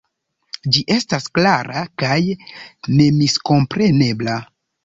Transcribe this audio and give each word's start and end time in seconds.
Ĝi 0.77 0.81
estas 0.95 1.27
klara 1.39 1.83
kaj 2.05 2.17
nemiskomprenebla. 2.31 4.43